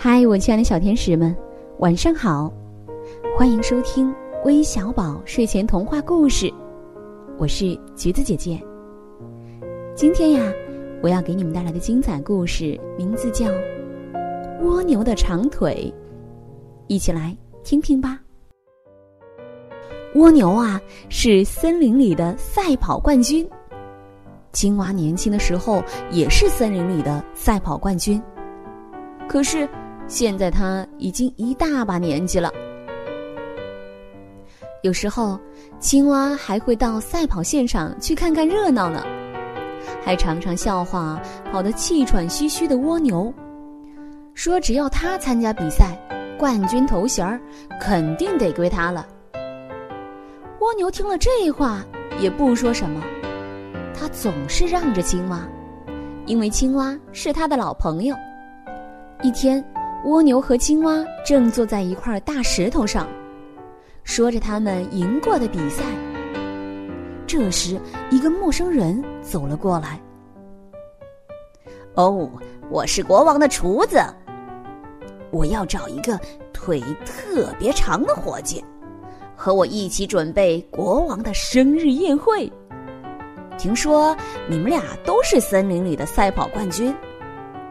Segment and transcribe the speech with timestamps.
[0.00, 1.36] 嗨，我亲爱的小天使们，
[1.80, 2.52] 晚上好！
[3.36, 4.14] 欢迎收听
[4.44, 6.48] 微小宝睡前童话故事，
[7.36, 8.62] 我是橘子姐姐。
[9.96, 10.52] 今天呀，
[11.02, 13.46] 我要给你们带来的精彩故事名字叫
[14.62, 15.92] 《蜗牛的长腿》，
[16.86, 18.20] 一起来听听吧。
[20.14, 23.44] 蜗牛啊，是森林里的赛跑冠军。
[24.52, 28.22] 青蛙年轻的时候也是森林里的赛跑冠军，
[29.28, 29.68] 可是。
[30.08, 32.50] 现在他已经一大把年纪了。
[34.82, 35.38] 有时候，
[35.78, 39.04] 青蛙还会到赛跑现场去看看热闹呢，
[40.02, 41.20] 还常常笑话
[41.52, 43.32] 跑得气喘吁吁的蜗牛，
[44.34, 45.98] 说只要他参加比赛，
[46.38, 47.40] 冠军头衔儿
[47.80, 49.06] 肯定得归他了。
[50.60, 51.84] 蜗牛听了这话
[52.20, 53.02] 也不说什么，
[53.92, 55.46] 他总是让着青蛙，
[56.24, 58.16] 因为青蛙是他的老朋友。
[59.22, 59.62] 一天。
[60.04, 63.06] 蜗牛和青蛙正坐在一块大石头上，
[64.04, 65.84] 说着他们赢过的比赛。
[67.26, 67.78] 这时，
[68.08, 70.00] 一个陌生人走了过来。
[71.94, 72.30] “哦，
[72.70, 73.98] 我是国王的厨子，
[75.30, 76.18] 我要找一个
[76.52, 78.64] 腿特别长的伙计，
[79.36, 82.50] 和我一起准备国王的生日宴会。
[83.58, 84.16] 听说
[84.48, 86.94] 你们俩都是森林里的赛跑冠军，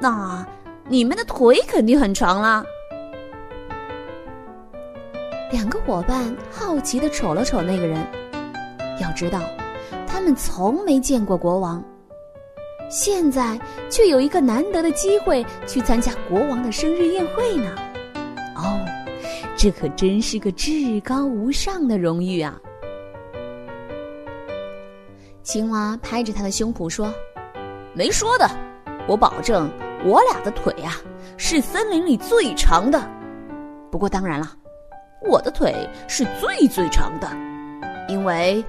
[0.00, 0.44] 那……”
[0.88, 2.64] 你们的腿肯定很长啦！
[5.52, 7.98] 两个伙伴好奇的瞅了瞅那个人，
[9.00, 9.42] 要知道，
[10.06, 11.84] 他们从没见过国王，
[12.88, 13.58] 现在
[13.90, 17.74] 却有一个难得的机会去参加国王的生日宴会呢。
[18.56, 18.80] 哦，
[19.56, 22.58] 这可真是个至高无上的荣誉啊！
[25.42, 27.12] 青蛙拍着他的胸脯说
[27.92, 28.50] ：“没说的，
[29.06, 29.70] 我保证。”
[30.04, 30.94] 我俩的腿呀，
[31.36, 33.00] 是森林里最长的。
[33.90, 34.56] 不过当然了，
[35.22, 35.74] 我的腿
[36.06, 37.28] 是最最长的，
[38.08, 38.64] 因为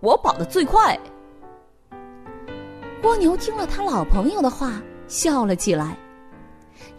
[0.00, 0.98] 我跑得最快。
[3.02, 5.96] 蜗牛听了他老朋友的话，笑了起来，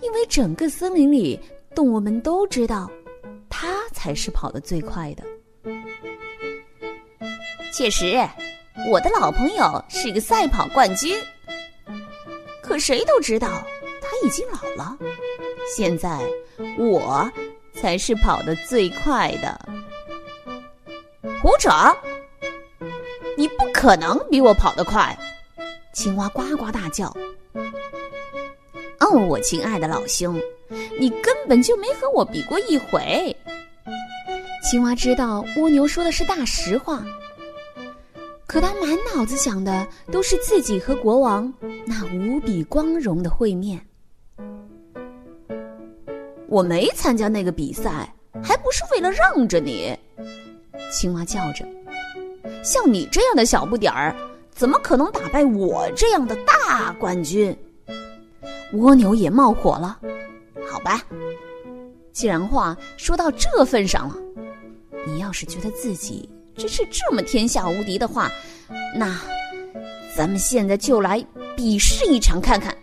[0.01, 1.39] 因为整个森林里
[1.73, 2.91] 动物们都知道，
[3.49, 5.23] 他才是跑得最快的。
[7.71, 8.17] 确实，
[8.91, 11.17] 我的老朋友是个赛跑冠军。
[12.63, 13.47] 可谁都知道，
[14.01, 14.97] 他已经老了。
[15.75, 16.19] 现在
[16.77, 17.29] 我
[17.75, 19.59] 才是跑得最快的。
[21.41, 21.69] 胡扯！
[23.37, 25.17] 你不可能比我跑得快！
[25.93, 27.13] 青蛙呱呱大叫。
[28.99, 30.39] 哦，我亲爱的老兄，
[30.99, 33.35] 你根本就没和我比过一回。
[34.63, 37.03] 青蛙知道蜗牛说的是大实话。
[38.53, 41.51] 可他满脑子想的都是自己和国王
[41.87, 43.83] 那无比光荣的会面。
[46.45, 49.97] 我没参加那个比赛，还不是为了让着你？
[50.91, 51.65] 青蛙叫着
[52.63, 54.15] ：“像你这样的小不点儿，
[54.51, 57.57] 怎么可能打败我这样的大冠军？”
[58.73, 59.97] 蜗牛也冒火了。
[60.69, 61.01] 好吧，
[62.11, 64.15] 既然话说到这份上了，
[65.07, 66.29] 你要是觉得自己……
[66.55, 68.31] 真是这么天下无敌的话，
[68.95, 69.19] 那
[70.15, 71.23] 咱们现在就来
[71.55, 72.75] 比试一场看看。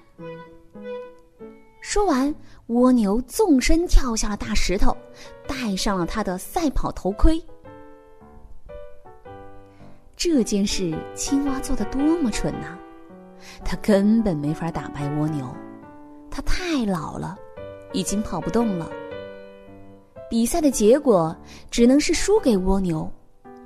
[1.81, 2.33] 说完，
[2.67, 4.97] 蜗牛纵身跳下了大石头，
[5.47, 7.43] 戴上了他的赛跑头盔。
[10.17, 12.77] 这件事，青蛙做的多么蠢呐！
[13.65, 15.47] 他根本没法打败蜗牛，
[16.31, 17.39] 他太老了，
[17.93, 18.91] 已经跑不动了。
[20.29, 21.35] 比赛的结果
[21.71, 23.11] 只能是输给蜗牛。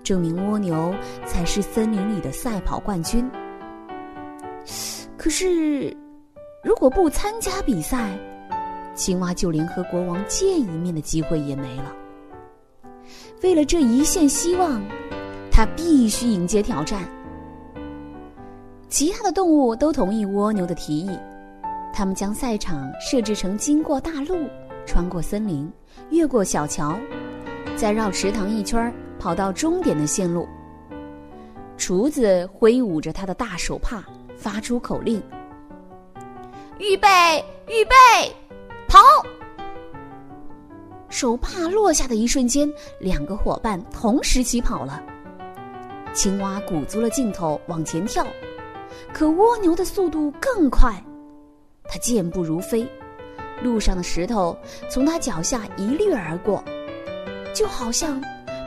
[0.05, 0.95] 证明蜗牛
[1.27, 3.29] 才是森林里的赛跑冠军。
[5.17, 5.97] 可是，
[6.63, 8.17] 如果不参加比赛，
[8.95, 11.93] 青蛙就连和国王见一面的机会也没了。
[13.43, 14.81] 为了这一线希望，
[15.51, 17.03] 他必须迎接挑战。
[18.89, 21.19] 其他的动物都同意蜗牛的提议，
[21.93, 24.37] 他们将赛场设置成经过大路、
[24.87, 25.71] 穿过森林、
[26.11, 26.97] 越过小桥，
[27.75, 28.93] 再绕池塘一圈儿。
[29.25, 30.47] 跑到终点的线路，
[31.79, 34.05] 厨子挥舞着他的大手帕，
[34.37, 35.19] 发出口令
[36.79, 37.09] ：“预备，
[37.67, 37.95] 预备，
[38.87, 38.99] 跑！”
[41.09, 45.03] 手帕落下的一瞬间，两个伙伴同时起跑了。
[46.13, 48.27] 青蛙鼓足了劲头往前跳，
[49.11, 51.03] 可蜗牛的速度更快，
[51.85, 52.87] 它健步如飞，
[53.63, 54.55] 路上的石头
[54.91, 56.63] 从它脚下一掠而过，
[57.55, 58.23] 就好像……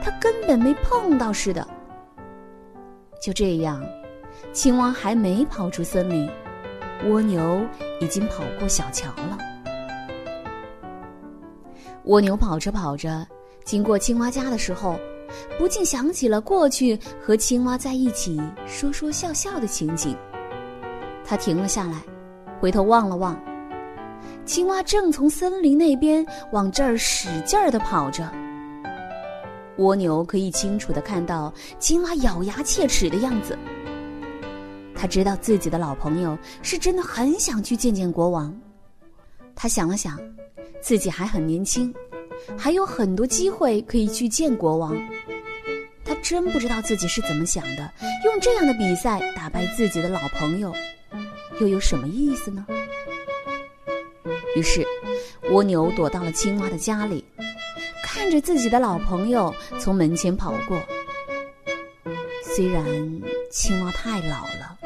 [0.08, 1.68] 他根本没碰到似的。
[3.20, 3.84] 就这样，
[4.54, 6.26] 青蛙还没跑出森林，
[7.10, 7.60] 蜗牛
[8.00, 9.36] 已经跑过小桥了。
[12.04, 13.26] 蜗牛跑着跑着，
[13.66, 14.98] 经过青蛙家的时候，
[15.58, 20.16] 不禁想起了过去和青蛙在一起说说笑笑的情景。
[21.22, 22.00] 他停了下来，
[22.58, 23.38] 回头望了望，
[24.46, 28.26] 青蛙正从森林那边往这儿使劲儿的跑着。
[29.78, 33.58] 蜗牛可以清楚的看到青蛙咬牙切齿的样子。
[34.94, 38.54] 他知道自己的老朋友是真的很想去见见国王。
[39.54, 40.18] 他想了想，
[40.80, 41.94] 自己还很年轻，
[42.56, 44.96] 还有很多机会可以去见国王。
[46.04, 47.92] 他真不知道自己是怎么想的，
[48.24, 50.72] 用这样的比赛打败自己的老朋友，
[51.60, 52.66] 又有什么意思呢？
[54.56, 54.84] 于是，
[55.50, 57.24] 蜗牛躲到了青蛙的家里。
[58.18, 60.76] 看着自己的老朋友从门前跑过，
[62.42, 62.84] 虽然
[63.48, 64.76] 青蛙太老了，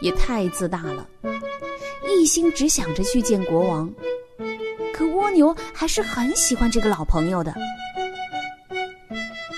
[0.00, 1.04] 也太自大了，
[2.08, 3.92] 一心只想着去见国王，
[4.94, 7.52] 可蜗牛还是很喜欢这个老朋友的。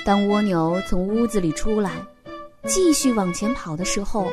[0.03, 1.91] 当蜗牛从屋子里出来，
[2.67, 4.33] 继续往前跑的时候，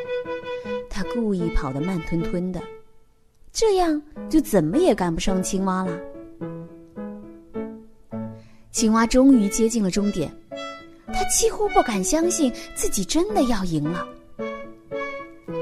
[0.90, 2.62] 他故意跑得慢吞吞的，
[3.52, 5.92] 这样就怎么也赶不上青蛙了。
[8.72, 10.34] 青蛙终于接近了终点，
[11.08, 14.08] 他几乎不敢相信自己真的要赢了。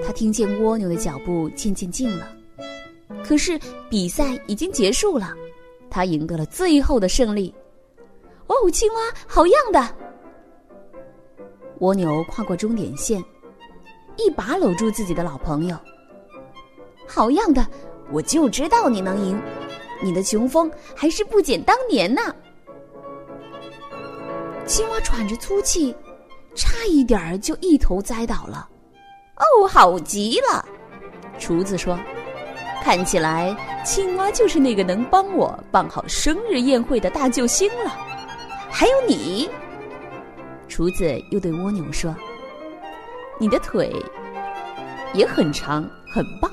[0.05, 2.31] 他听见蜗牛的脚步渐渐近了，
[3.23, 3.59] 可是
[3.89, 5.33] 比赛已经结束了，
[5.89, 7.53] 他赢得了最后的胜利。
[8.45, 9.95] 哦，青蛙，好样的！
[11.79, 13.23] 蜗牛跨过终点线，
[14.17, 15.75] 一把搂住自己的老朋友。
[17.07, 17.65] 好样的！
[18.11, 19.39] 我就知道你能赢，
[20.03, 22.21] 你的雄风还是不减当年呢。
[24.69, 25.95] 青蛙喘着粗气，
[26.53, 28.69] 差一点儿就一头栽倒了。
[29.37, 30.63] 哦，好极了！
[31.39, 31.99] 厨子说
[32.83, 37.97] ：“看起来青蛙就是那个能帮我办好生日宴会的大救星了。”
[38.69, 39.49] 还有你，
[40.67, 42.15] 厨子又对蜗牛说
[43.41, 43.91] ：“你的腿
[45.15, 45.81] 也很长，
[46.13, 46.51] 很棒。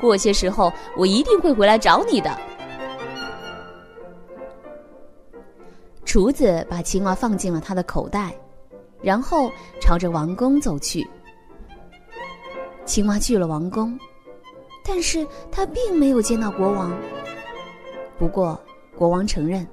[0.00, 2.36] 过些时候我一定会回来找你的。”
[6.10, 8.34] 厨子把青蛙放进了他的口袋，
[9.00, 9.48] 然后
[9.80, 11.08] 朝着王宫走去。
[12.84, 13.96] 青蛙去了王宫，
[14.84, 16.92] 但是他并没有见到国王。
[18.18, 18.60] 不过，
[18.96, 19.64] 国王承认，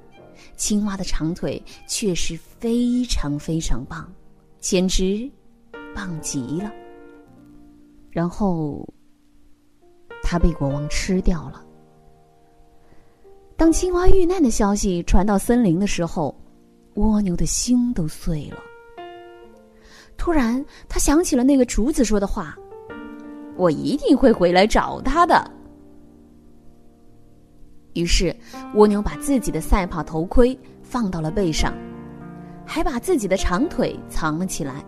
[0.54, 4.08] 青蛙的长腿确实非常非常棒，
[4.60, 5.28] 简直
[5.92, 6.72] 棒极了。
[8.12, 8.88] 然后，
[10.22, 11.64] 他被国王吃掉了。
[13.58, 16.32] 当青蛙遇难的消息传到森林的时候，
[16.94, 18.58] 蜗牛的心都碎了。
[20.16, 22.56] 突然，他想起了那个竹子说的话
[23.58, 25.50] ：“我一定会回来找他的。”
[27.94, 28.34] 于是，
[28.76, 31.74] 蜗牛把自己的赛跑头盔放到了背上，
[32.64, 34.84] 还把自己的长腿藏了起来。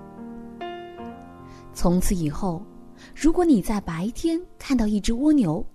[1.75, 2.65] 从此以后，
[3.17, 5.67] 如果你在白天看到一只蜗牛，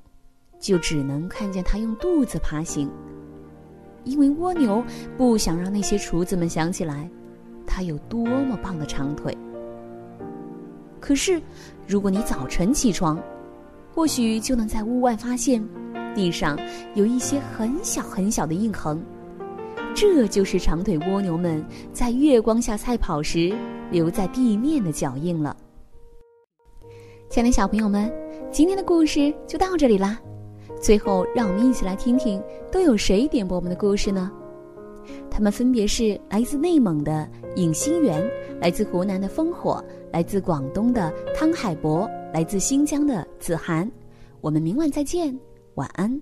[0.66, 2.90] 就只能看见它用肚子爬行，
[4.04, 4.84] 因为蜗牛
[5.16, 7.08] 不想让那些厨子们想起来，
[7.68, 9.38] 它有多么棒的长腿。
[11.00, 11.40] 可是，
[11.86, 13.22] 如果你早晨起床，
[13.94, 15.64] 或许就能在屋外发现，
[16.16, 16.58] 地上
[16.96, 19.00] 有一些很小很小的印痕，
[19.94, 21.63] 这就是长腿蜗牛们
[21.94, 23.56] 在月光下赛跑时
[23.92, 25.56] 留在地面的脚印了。
[27.30, 28.12] 亲爱的小朋友们，
[28.51, 30.20] 今天的故事就到这里啦。
[30.86, 32.39] 最后，让我们一起来听听
[32.72, 34.32] 都有谁点播我们的故事呢？
[35.32, 38.24] 他们分别是来自内蒙的尹新元，
[38.62, 43.92] 来自湖南的烽火，来自广东的汤海博，来自新疆的子涵。
[44.42, 45.36] 我们明晚再见，
[45.74, 46.22] 晚安。